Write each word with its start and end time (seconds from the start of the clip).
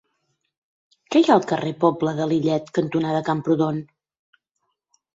Què 1.15 1.21
hi 1.23 1.27
ha 1.27 1.35
al 1.41 1.45
carrer 1.53 1.75
Pobla 1.85 2.15
de 2.21 2.29
Lillet 2.33 2.75
cantonada 2.81 3.23
Camprodon? 3.31 3.81